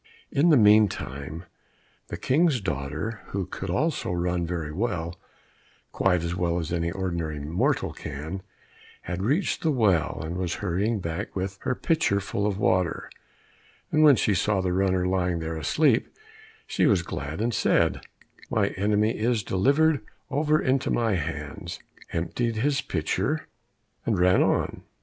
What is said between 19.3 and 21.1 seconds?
delivered over into